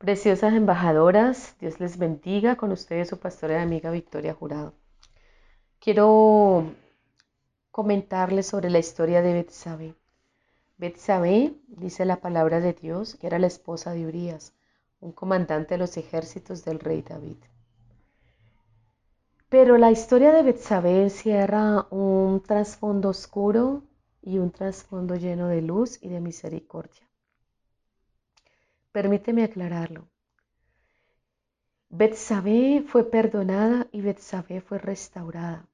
[0.00, 2.56] Preciosas embajadoras, Dios les bendiga.
[2.56, 4.72] Con ustedes su pastora y amiga Victoria Jurado.
[5.78, 6.72] Quiero
[7.70, 9.94] comentarles sobre la historia de Betsabé.
[10.78, 14.54] Betsabé, dice la palabra de Dios, que era la esposa de Urias,
[15.00, 17.36] un comandante de los ejércitos del rey David.
[19.50, 23.82] Pero la historia de Betsabé encierra un trasfondo oscuro
[24.22, 27.09] y un trasfondo lleno de luz y de misericordia.
[28.92, 30.08] Permíteme aclararlo.
[31.88, 35.68] Betsabé fue perdonada y Betsabé fue restaurada.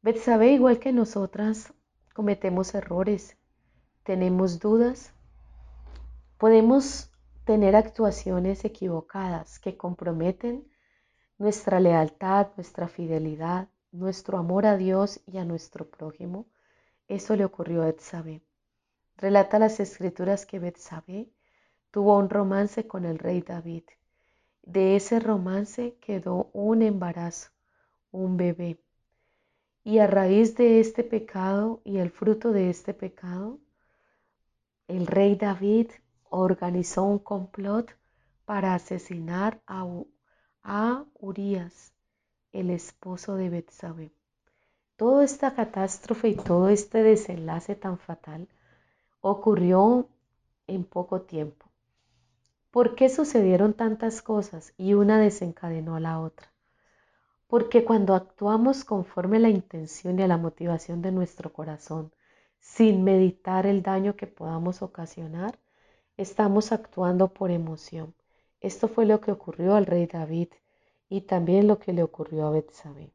[0.00, 1.72] Betsabé, igual que nosotras,
[2.14, 3.36] cometemos errores,
[4.02, 5.14] tenemos dudas,
[6.38, 7.10] podemos
[7.44, 10.66] tener actuaciones equivocadas que comprometen
[11.38, 16.46] nuestra lealtad, nuestra fidelidad, nuestro amor a Dios y a nuestro prójimo.
[17.08, 18.42] Eso le ocurrió a Betsabé.
[19.16, 21.30] Relata las escrituras que Betsabé
[21.94, 23.84] tuvo un romance con el rey David.
[24.64, 27.50] De ese romance quedó un embarazo,
[28.10, 28.80] un bebé.
[29.84, 33.60] Y a raíz de este pecado y el fruto de este pecado,
[34.88, 35.92] el rey David
[36.30, 37.96] organizó un complot
[38.44, 39.86] para asesinar a,
[40.64, 41.92] a Urias,
[42.50, 44.10] el esposo de Betsabé.
[44.96, 48.48] Toda esta catástrofe y todo este desenlace tan fatal
[49.20, 50.08] ocurrió
[50.66, 51.63] en poco tiempo.
[52.74, 56.52] ¿Por qué sucedieron tantas cosas y una desencadenó a la otra?
[57.46, 62.12] Porque cuando actuamos conforme a la intención y a la motivación de nuestro corazón,
[62.58, 65.56] sin meditar el daño que podamos ocasionar,
[66.16, 68.12] estamos actuando por emoción.
[68.60, 70.48] Esto fue lo que ocurrió al rey David
[71.08, 73.12] y también lo que le ocurrió a Betsabé.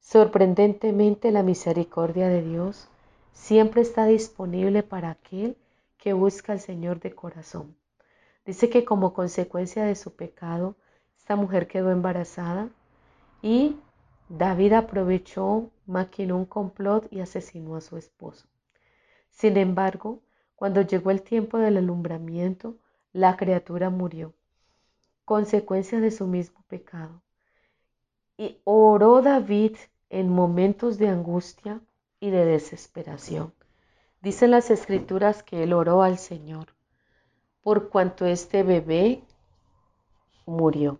[0.00, 2.88] Sorprendentemente la misericordia de Dios
[3.32, 5.56] siempre está disponible para aquel
[5.98, 7.76] que busca al Señor de corazón.
[8.50, 10.74] Dice que como consecuencia de su pecado,
[11.16, 12.68] esta mujer quedó embarazada
[13.42, 13.76] y
[14.28, 18.48] David aprovechó, maquinó un complot y asesinó a su esposo.
[19.30, 20.18] Sin embargo,
[20.56, 22.76] cuando llegó el tiempo del alumbramiento,
[23.12, 24.34] la criatura murió,
[25.24, 27.22] consecuencia de su mismo pecado.
[28.36, 29.76] Y oró David
[30.08, 31.80] en momentos de angustia
[32.18, 33.54] y de desesperación.
[34.20, 36.79] Dicen las escrituras que él oró al Señor
[37.62, 39.22] por cuanto este bebé
[40.46, 40.98] murió.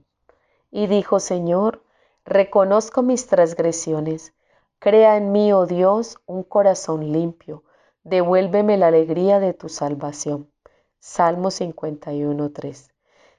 [0.71, 1.82] Y dijo, Señor,
[2.25, 4.34] reconozco mis transgresiones,
[4.78, 7.65] crea en mí, oh Dios, un corazón limpio,
[8.04, 10.50] devuélveme la alegría de tu salvación.
[10.98, 12.91] Salmo 51.3.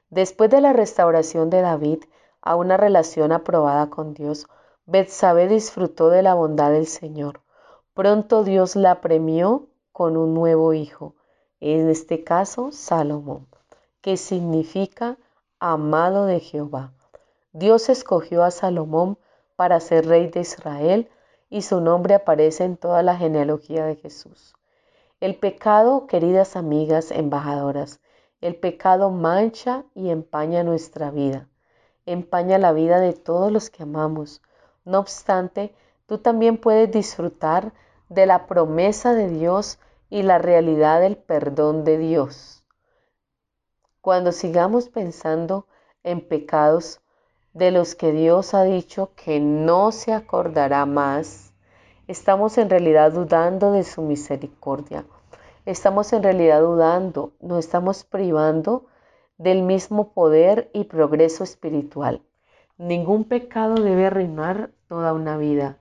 [0.09, 2.03] Después de la restauración de David
[2.41, 4.47] a una relación aprobada con Dios,
[4.85, 7.41] Betsabé disfrutó de la bondad del Señor.
[7.93, 11.15] Pronto Dios la premió con un nuevo hijo
[11.61, 13.47] en este caso Salomón,
[14.01, 15.17] que significa
[15.59, 16.91] amado de Jehová.
[17.53, 19.17] Dios escogió a Salomón
[19.55, 21.09] para ser rey de Israel
[21.49, 24.55] y su nombre aparece en toda la genealogía de Jesús.
[25.19, 27.99] El pecado, queridas amigas embajadoras,
[28.41, 31.47] el pecado mancha y empaña nuestra vida,
[32.07, 34.41] empaña la vida de todos los que amamos.
[34.83, 35.75] No obstante,
[36.07, 37.71] tú también puedes disfrutar
[38.09, 39.77] de la promesa de Dios
[40.11, 42.63] y la realidad del perdón de Dios.
[44.01, 45.67] Cuando sigamos pensando
[46.03, 46.99] en pecados
[47.53, 51.53] de los que Dios ha dicho que no se acordará más,
[52.07, 55.05] estamos en realidad dudando de su misericordia.
[55.65, 58.87] Estamos en realidad dudando, no estamos privando
[59.37, 62.21] del mismo poder y progreso espiritual.
[62.77, 65.77] Ningún pecado debe arruinar toda una vida.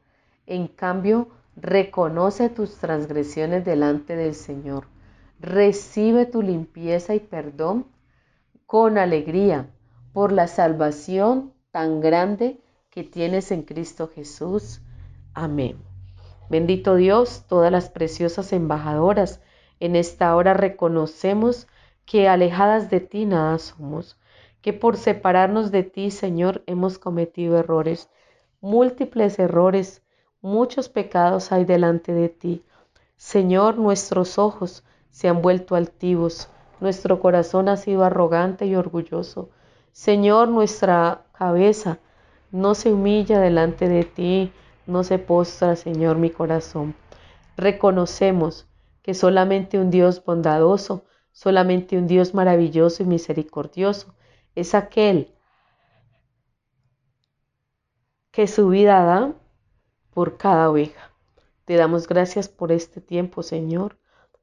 [0.46, 1.28] En cambio,
[1.62, 4.86] Reconoce tus transgresiones delante del Señor.
[5.40, 7.86] Recibe tu limpieza y perdón
[8.64, 9.68] con alegría
[10.14, 14.80] por la salvación tan grande que tienes en Cristo Jesús.
[15.34, 15.76] Amén.
[16.48, 19.42] Bendito Dios, todas las preciosas embajadoras,
[19.80, 21.68] en esta hora reconocemos
[22.06, 24.18] que alejadas de ti nada somos,
[24.62, 28.08] que por separarnos de ti, Señor, hemos cometido errores,
[28.62, 30.02] múltiples errores,
[30.40, 32.62] muchos pecados hay delante de ti.
[33.16, 36.48] Señor, nuestros ojos se han vuelto altivos,
[36.80, 39.50] nuestro corazón ha sido arrogante y orgulloso.
[39.92, 41.98] Señor, nuestra cabeza,
[42.50, 44.52] no se humilla delante de ti,
[44.86, 46.94] no se postra, Señor, mi corazón.
[47.56, 48.66] Reconocemos
[49.02, 54.14] que solamente un Dios bondadoso, solamente un Dios maravilloso y misericordioso
[54.54, 55.32] es aquel
[58.30, 59.34] que su vida da
[60.12, 61.10] por cada oveja.
[61.64, 63.96] Te damos gracias por este tiempo, Señor.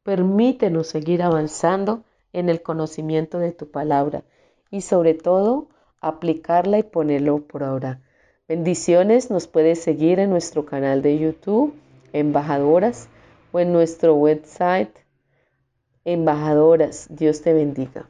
[0.03, 2.03] Permítenos seguir avanzando
[2.33, 4.23] en el conocimiento de tu palabra
[4.71, 5.67] y sobre todo
[5.99, 8.01] aplicarla y ponerlo por obra.
[8.47, 11.73] Bendiciones, nos puedes seguir en nuestro canal de YouTube,
[12.13, 13.09] Embajadoras,
[13.51, 14.95] o en nuestro website,
[16.05, 17.07] Embajadoras.
[17.09, 18.09] Dios te bendiga.